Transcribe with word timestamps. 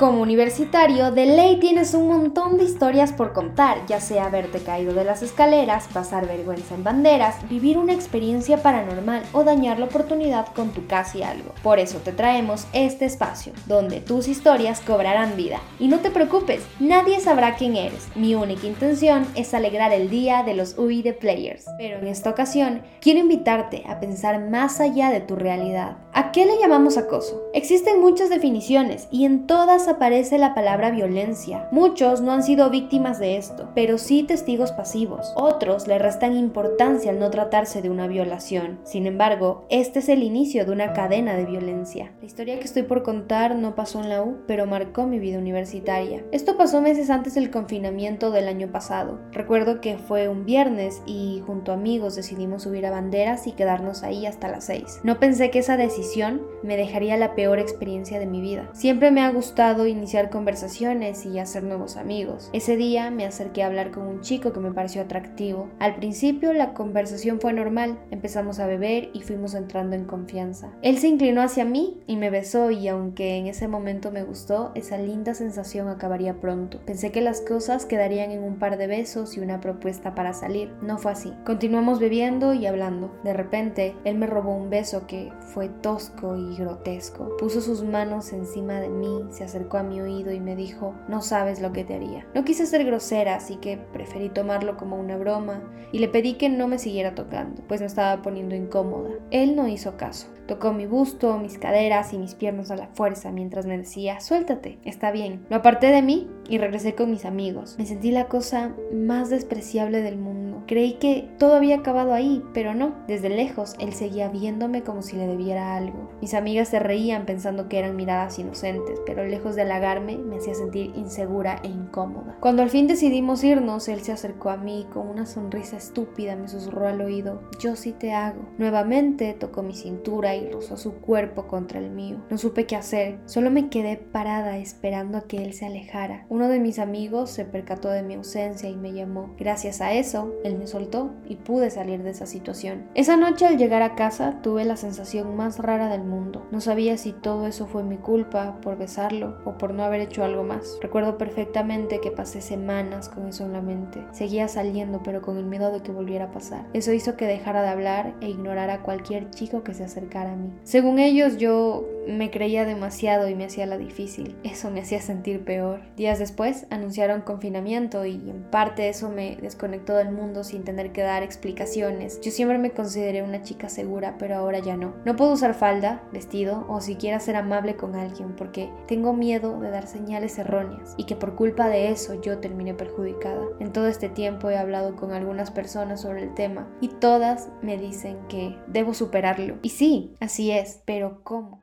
Como 0.00 0.22
universitario, 0.22 1.10
de 1.10 1.26
ley 1.26 1.58
tienes 1.60 1.92
un 1.92 2.08
montón 2.08 2.56
de 2.56 2.64
historias 2.64 3.12
por 3.12 3.34
contar, 3.34 3.84
ya 3.86 4.00
sea 4.00 4.24
haberte 4.24 4.60
caído 4.60 4.94
de 4.94 5.04
las 5.04 5.20
escaleras, 5.20 5.88
pasar 5.92 6.26
vergüenza 6.26 6.74
en 6.74 6.82
banderas, 6.82 7.46
vivir 7.50 7.76
una 7.76 7.92
experiencia 7.92 8.62
paranormal 8.62 9.24
o 9.34 9.44
dañar 9.44 9.78
la 9.78 9.84
oportunidad 9.84 10.46
con 10.54 10.70
tu 10.70 10.86
casi 10.86 11.22
algo. 11.22 11.52
Por 11.62 11.78
eso 11.78 11.98
te 11.98 12.12
traemos 12.12 12.66
este 12.72 13.04
espacio, 13.04 13.52
donde 13.66 14.00
tus 14.00 14.26
historias 14.26 14.80
cobrarán 14.80 15.36
vida. 15.36 15.60
Y 15.78 15.88
no 15.88 15.98
te 15.98 16.10
preocupes, 16.10 16.62
nadie 16.78 17.20
sabrá 17.20 17.56
quién 17.56 17.76
eres. 17.76 18.08
Mi 18.14 18.34
única 18.34 18.66
intención 18.66 19.26
es 19.34 19.52
alegrar 19.52 19.92
el 19.92 20.08
día 20.08 20.44
de 20.44 20.54
los 20.54 20.78
UI 20.78 21.02
de 21.02 21.12
Players. 21.12 21.66
Pero 21.76 21.98
en 21.98 22.06
esta 22.06 22.30
ocasión, 22.30 22.80
quiero 23.02 23.20
invitarte 23.20 23.84
a 23.86 24.00
pensar 24.00 24.48
más 24.48 24.80
allá 24.80 25.10
de 25.10 25.20
tu 25.20 25.36
realidad. 25.36 25.98
¿A 26.14 26.32
qué 26.32 26.46
le 26.46 26.58
llamamos 26.58 26.96
acoso? 26.96 27.42
Existen 27.52 28.00
muchas 28.00 28.30
definiciones 28.30 29.06
y 29.10 29.26
en 29.26 29.46
todas 29.46 29.89
aparece 29.90 30.38
la 30.38 30.54
palabra 30.54 30.90
violencia. 30.90 31.68
Muchos 31.72 32.20
no 32.20 32.32
han 32.32 32.42
sido 32.42 32.70
víctimas 32.70 33.18
de 33.18 33.36
esto, 33.36 33.70
pero 33.74 33.98
sí 33.98 34.22
testigos 34.22 34.72
pasivos. 34.72 35.32
Otros 35.36 35.86
le 35.86 35.98
restan 35.98 36.36
importancia 36.36 37.10
al 37.10 37.18
no 37.18 37.30
tratarse 37.30 37.82
de 37.82 37.90
una 37.90 38.06
violación. 38.06 38.80
Sin 38.84 39.06
embargo, 39.06 39.66
este 39.68 40.00
es 40.00 40.08
el 40.08 40.22
inicio 40.22 40.64
de 40.64 40.72
una 40.72 40.92
cadena 40.92 41.34
de 41.34 41.44
violencia. 41.44 42.12
La 42.20 42.26
historia 42.26 42.58
que 42.58 42.64
estoy 42.64 42.82
por 42.84 43.02
contar 43.02 43.56
no 43.56 43.74
pasó 43.74 44.00
en 44.00 44.08
la 44.08 44.22
U, 44.22 44.38
pero 44.46 44.66
marcó 44.66 45.06
mi 45.06 45.18
vida 45.18 45.38
universitaria. 45.38 46.24
Esto 46.32 46.56
pasó 46.56 46.80
meses 46.80 47.10
antes 47.10 47.34
del 47.34 47.50
confinamiento 47.50 48.30
del 48.30 48.48
año 48.48 48.68
pasado. 48.72 49.20
Recuerdo 49.32 49.80
que 49.80 49.98
fue 49.98 50.28
un 50.28 50.44
viernes 50.44 51.02
y 51.06 51.42
junto 51.46 51.72
a 51.72 51.74
amigos 51.74 52.16
decidimos 52.16 52.62
subir 52.62 52.86
a 52.86 52.90
banderas 52.90 53.46
y 53.46 53.52
quedarnos 53.52 54.02
ahí 54.02 54.26
hasta 54.26 54.48
las 54.48 54.64
6. 54.64 55.00
No 55.02 55.18
pensé 55.18 55.50
que 55.50 55.60
esa 55.60 55.76
decisión 55.76 56.42
me 56.62 56.76
dejaría 56.76 57.16
la 57.16 57.34
peor 57.34 57.58
experiencia 57.58 58.18
de 58.18 58.26
mi 58.26 58.40
vida. 58.40 58.68
Siempre 58.72 59.10
me 59.10 59.22
ha 59.22 59.30
gustado 59.30 59.79
iniciar 59.86 60.30
conversaciones 60.30 61.26
y 61.26 61.38
hacer 61.38 61.62
nuevos 61.62 61.96
amigos. 61.96 62.50
Ese 62.52 62.76
día 62.76 63.10
me 63.10 63.26
acerqué 63.26 63.62
a 63.62 63.66
hablar 63.66 63.90
con 63.90 64.06
un 64.06 64.20
chico 64.20 64.52
que 64.52 64.60
me 64.60 64.72
pareció 64.72 65.02
atractivo. 65.02 65.68
Al 65.78 65.96
principio 65.96 66.52
la 66.52 66.74
conversación 66.74 67.40
fue 67.40 67.52
normal, 67.52 67.98
empezamos 68.10 68.60
a 68.60 68.66
beber 68.66 69.10
y 69.12 69.20
fuimos 69.22 69.54
entrando 69.54 69.96
en 69.96 70.04
confianza. 70.04 70.72
Él 70.82 70.98
se 70.98 71.08
inclinó 71.08 71.42
hacia 71.42 71.64
mí 71.64 72.00
y 72.06 72.16
me 72.16 72.30
besó 72.30 72.70
y 72.70 72.88
aunque 72.88 73.36
en 73.36 73.46
ese 73.46 73.68
momento 73.68 74.10
me 74.10 74.22
gustó, 74.22 74.72
esa 74.74 74.98
linda 74.98 75.34
sensación 75.34 75.88
acabaría 75.88 76.40
pronto. 76.40 76.80
Pensé 76.84 77.10
que 77.12 77.20
las 77.20 77.40
cosas 77.40 77.86
quedarían 77.86 78.30
en 78.30 78.42
un 78.42 78.58
par 78.58 78.76
de 78.76 78.86
besos 78.86 79.36
y 79.36 79.40
una 79.40 79.60
propuesta 79.60 80.14
para 80.14 80.32
salir. 80.32 80.72
No 80.82 80.98
fue 80.98 81.12
así. 81.12 81.32
Continuamos 81.44 82.00
bebiendo 82.00 82.54
y 82.54 82.66
hablando. 82.66 83.12
De 83.24 83.32
repente, 83.32 83.94
él 84.04 84.18
me 84.18 84.26
robó 84.26 84.54
un 84.54 84.70
beso 84.70 85.06
que 85.06 85.32
fue 85.40 85.68
tosco 85.68 86.36
y 86.36 86.56
grotesco. 86.56 87.36
Puso 87.38 87.60
sus 87.60 87.82
manos 87.82 88.32
encima 88.32 88.80
de 88.80 88.88
mí, 88.88 89.24
se 89.30 89.44
acercó 89.44 89.59
a 89.72 89.82
mi 89.82 90.00
oído 90.00 90.32
y 90.32 90.40
me 90.40 90.56
dijo, 90.56 90.94
no 91.08 91.22
sabes 91.22 91.60
lo 91.60 91.72
que 91.72 91.84
te 91.84 91.94
haría. 91.94 92.26
No 92.34 92.44
quise 92.44 92.66
ser 92.66 92.84
grosera, 92.84 93.34
así 93.34 93.56
que 93.56 93.76
preferí 93.76 94.28
tomarlo 94.28 94.76
como 94.76 94.98
una 94.98 95.16
broma 95.16 95.62
y 95.92 95.98
le 95.98 96.08
pedí 96.08 96.34
que 96.34 96.48
no 96.48 96.68
me 96.68 96.78
siguiera 96.78 97.14
tocando, 97.14 97.62
pues 97.68 97.80
me 97.80 97.86
estaba 97.86 98.22
poniendo 98.22 98.54
incómoda. 98.54 99.10
Él 99.30 99.56
no 99.56 99.68
hizo 99.68 99.96
caso. 99.96 100.28
Tocó 100.46 100.72
mi 100.72 100.86
busto, 100.86 101.38
mis 101.38 101.58
caderas 101.58 102.12
y 102.12 102.18
mis 102.18 102.34
piernas 102.34 102.70
a 102.70 102.76
la 102.76 102.88
fuerza 102.88 103.30
mientras 103.30 103.66
me 103.66 103.78
decía, 103.78 104.20
suéltate, 104.20 104.78
está 104.84 105.12
bien. 105.12 105.46
Lo 105.48 105.56
aparté 105.56 105.88
de 105.88 106.02
mí 106.02 106.28
y 106.48 106.58
regresé 106.58 106.94
con 106.94 107.10
mis 107.10 107.24
amigos. 107.24 107.76
Me 107.78 107.86
sentí 107.86 108.10
la 108.10 108.26
cosa 108.26 108.74
más 108.92 109.30
despreciable 109.30 110.02
del 110.02 110.18
mundo. 110.18 110.39
Creí 110.70 110.92
que 110.92 111.28
todo 111.36 111.56
había 111.56 111.78
acabado 111.78 112.14
ahí, 112.14 112.44
pero 112.54 112.76
no. 112.76 112.94
Desde 113.08 113.28
lejos 113.28 113.74
él 113.80 113.92
seguía 113.92 114.28
viéndome 114.28 114.84
como 114.84 115.02
si 115.02 115.16
le 115.16 115.26
debiera 115.26 115.74
algo. 115.74 116.12
Mis 116.20 116.32
amigas 116.32 116.68
se 116.68 116.78
reían 116.78 117.26
pensando 117.26 117.68
que 117.68 117.80
eran 117.80 117.96
miradas 117.96 118.38
inocentes, 118.38 119.00
pero 119.04 119.26
lejos 119.26 119.56
de 119.56 119.62
halagarme 119.62 120.16
me 120.16 120.36
hacía 120.36 120.54
sentir 120.54 120.92
insegura 120.94 121.60
e 121.64 121.66
incómoda. 121.66 122.36
Cuando 122.38 122.62
al 122.62 122.70
fin 122.70 122.86
decidimos 122.86 123.42
irnos, 123.42 123.88
él 123.88 124.02
se 124.02 124.12
acercó 124.12 124.50
a 124.50 124.58
mí 124.58 124.86
con 124.92 125.08
una 125.08 125.26
sonrisa 125.26 125.76
estúpida, 125.76 126.36
me 126.36 126.46
susurró 126.46 126.86
al 126.86 127.00
oído, 127.00 127.40
yo 127.58 127.74
sí 127.74 127.90
te 127.90 128.12
hago. 128.12 128.48
Nuevamente 128.56 129.34
tocó 129.34 129.64
mi 129.64 129.74
cintura 129.74 130.36
y 130.36 130.52
rozó 130.52 130.76
su 130.76 130.92
cuerpo 131.00 131.48
contra 131.48 131.80
el 131.80 131.90
mío. 131.90 132.18
No 132.30 132.38
supe 132.38 132.66
qué 132.66 132.76
hacer, 132.76 133.18
solo 133.26 133.50
me 133.50 133.70
quedé 133.70 133.96
parada 133.96 134.56
esperando 134.58 135.18
a 135.18 135.22
que 135.22 135.38
él 135.38 135.52
se 135.52 135.66
alejara. 135.66 136.26
Uno 136.28 136.46
de 136.46 136.60
mis 136.60 136.78
amigos 136.78 137.30
se 137.30 137.44
percató 137.44 137.88
de 137.88 138.04
mi 138.04 138.14
ausencia 138.14 138.70
y 138.70 138.76
me 138.76 138.92
llamó. 138.92 139.34
Gracias 139.36 139.80
a 139.80 139.94
eso, 139.94 140.32
él 140.44 140.59
me 140.60 140.66
soltó 140.66 141.10
y 141.28 141.36
pude 141.36 141.70
salir 141.70 142.02
de 142.02 142.10
esa 142.10 142.26
situación. 142.26 142.84
Esa 142.94 143.16
noche 143.16 143.46
al 143.46 143.58
llegar 143.58 143.82
a 143.82 143.94
casa 143.96 144.40
tuve 144.42 144.64
la 144.64 144.76
sensación 144.76 145.34
más 145.36 145.58
rara 145.58 145.88
del 145.88 146.04
mundo. 146.04 146.46
No 146.52 146.60
sabía 146.60 146.96
si 146.98 147.12
todo 147.12 147.46
eso 147.46 147.66
fue 147.66 147.82
mi 147.82 147.96
culpa 147.96 148.58
por 148.62 148.76
besarlo 148.76 149.38
o 149.44 149.58
por 149.58 149.74
no 149.74 149.82
haber 149.82 150.02
hecho 150.02 150.22
algo 150.22 150.44
más. 150.44 150.78
Recuerdo 150.82 151.18
perfectamente 151.18 152.00
que 152.00 152.10
pasé 152.10 152.40
semanas 152.40 153.08
con 153.08 153.26
eso 153.26 153.44
en 153.44 153.54
la 153.54 153.62
mente. 153.62 154.04
Seguía 154.12 154.46
saliendo 154.46 155.02
pero 155.02 155.22
con 155.22 155.38
el 155.38 155.46
miedo 155.46 155.72
de 155.72 155.82
que 155.82 155.92
volviera 155.92 156.26
a 156.26 156.32
pasar. 156.32 156.66
Eso 156.74 156.92
hizo 156.92 157.16
que 157.16 157.26
dejara 157.26 157.62
de 157.62 157.68
hablar 157.68 158.14
e 158.20 158.28
ignorara 158.28 158.74
a 158.74 158.82
cualquier 158.82 159.30
chico 159.30 159.64
que 159.64 159.74
se 159.74 159.84
acercara 159.84 160.32
a 160.32 160.36
mí. 160.36 160.52
Según 160.62 160.98
ellos 160.98 161.38
yo 161.38 161.86
me 162.06 162.30
creía 162.30 162.64
demasiado 162.64 163.28
y 163.28 163.34
me 163.34 163.44
hacía 163.44 163.66
la 163.66 163.78
difícil. 163.78 164.36
Eso 164.42 164.70
me 164.70 164.80
hacía 164.80 165.00
sentir 165.00 165.44
peor. 165.44 165.80
Días 165.96 166.18
después 166.18 166.66
anunciaron 166.70 167.22
confinamiento 167.22 168.04
y 168.04 168.14
en 168.14 168.42
parte 168.50 168.88
eso 168.88 169.08
me 169.08 169.36
desconectó 169.36 169.94
del 169.94 170.10
sin 170.44 170.64
tener 170.64 170.92
que 170.92 171.02
dar 171.02 171.22
explicaciones. 171.22 172.20
Yo 172.20 172.30
siempre 172.30 172.58
me 172.58 172.72
consideré 172.72 173.22
una 173.22 173.42
chica 173.42 173.68
segura, 173.68 174.16
pero 174.18 174.36
ahora 174.36 174.58
ya 174.58 174.76
no. 174.76 174.94
No 175.04 175.16
puedo 175.16 175.32
usar 175.32 175.54
falda, 175.54 176.02
vestido 176.12 176.66
o 176.68 176.80
siquiera 176.80 177.20
ser 177.20 177.36
amable 177.36 177.76
con 177.76 177.94
alguien 177.94 178.34
porque 178.36 178.70
tengo 178.86 179.12
miedo 179.12 179.60
de 179.60 179.70
dar 179.70 179.86
señales 179.86 180.38
erróneas 180.38 180.94
y 180.96 181.04
que 181.04 181.16
por 181.16 181.34
culpa 181.34 181.68
de 181.68 181.90
eso 181.90 182.20
yo 182.20 182.38
termine 182.38 182.74
perjudicada. 182.74 183.44
En 183.60 183.72
todo 183.72 183.86
este 183.86 184.08
tiempo 184.08 184.50
he 184.50 184.56
hablado 184.56 184.96
con 184.96 185.12
algunas 185.12 185.50
personas 185.50 186.00
sobre 186.00 186.22
el 186.22 186.34
tema 186.34 186.68
y 186.80 186.88
todas 186.88 187.48
me 187.62 187.76
dicen 187.76 188.18
que 188.28 188.56
debo 188.66 188.94
superarlo. 188.94 189.58
Y 189.62 189.70
sí, 189.70 190.14
así 190.20 190.50
es, 190.50 190.82
pero 190.84 191.22
¿cómo? 191.22 191.60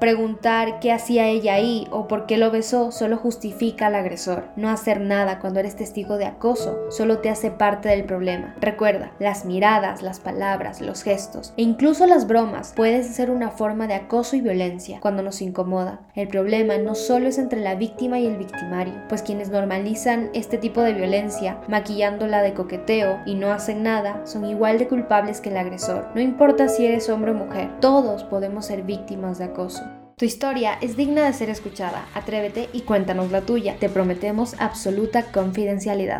Preguntar 0.00 0.78
qué 0.78 0.92
hacía 0.92 1.26
ella 1.26 1.54
ahí 1.54 1.88
o 1.90 2.06
por 2.06 2.26
qué 2.26 2.36
lo 2.36 2.52
besó 2.52 2.92
solo 2.92 3.16
justifica 3.16 3.88
al 3.88 3.96
agresor. 3.96 4.44
No 4.54 4.68
hacer 4.68 5.00
nada 5.00 5.40
cuando 5.40 5.58
eres 5.58 5.74
testigo 5.74 6.18
de 6.18 6.26
acoso 6.26 6.88
solo 6.90 7.18
te 7.18 7.30
hace 7.30 7.50
parte 7.50 7.88
del 7.88 8.04
problema. 8.04 8.54
Recuerda, 8.60 9.10
las 9.18 9.44
miradas, 9.44 10.02
las 10.02 10.20
palabras, 10.20 10.80
los 10.80 11.02
gestos 11.02 11.52
e 11.56 11.62
incluso 11.62 12.06
las 12.06 12.28
bromas 12.28 12.74
pueden 12.76 13.02
ser 13.02 13.28
una 13.28 13.50
forma 13.50 13.88
de 13.88 13.94
acoso 13.94 14.36
y 14.36 14.40
violencia 14.40 15.00
cuando 15.00 15.24
nos 15.24 15.42
incomoda. 15.42 16.00
El 16.14 16.28
problema 16.28 16.78
no 16.78 16.94
solo 16.94 17.26
es 17.26 17.38
entre 17.38 17.60
la 17.60 17.74
víctima 17.74 18.20
y 18.20 18.26
el 18.26 18.36
victimario, 18.36 18.94
pues 19.08 19.22
quienes 19.22 19.50
normalizan 19.50 20.30
este 20.32 20.58
tipo 20.58 20.80
de 20.82 20.92
violencia 20.92 21.60
maquillándola 21.66 22.42
de 22.42 22.54
coqueteo 22.54 23.18
y 23.26 23.34
no 23.34 23.50
hacen 23.50 23.82
nada 23.82 24.24
son 24.26 24.44
igual 24.44 24.78
de 24.78 24.86
culpables 24.86 25.40
que 25.40 25.48
el 25.48 25.56
agresor. 25.56 26.06
No 26.14 26.20
importa 26.20 26.68
si 26.68 26.86
eres 26.86 27.08
hombre 27.08 27.32
o 27.32 27.34
mujer, 27.34 27.80
todos 27.80 28.22
podemos 28.22 28.66
ser 28.66 28.82
víctimas 28.82 29.38
de 29.38 29.46
acoso. 29.46 29.87
Tu 30.18 30.24
historia 30.24 30.76
es 30.80 30.96
digna 30.96 31.24
de 31.24 31.32
ser 31.32 31.48
escuchada. 31.48 32.08
Atrévete 32.12 32.68
y 32.72 32.80
cuéntanos 32.80 33.30
la 33.30 33.42
tuya. 33.42 33.76
Te 33.78 33.88
prometemos 33.88 34.56
absoluta 34.58 35.30
confidencialidad. 35.30 36.16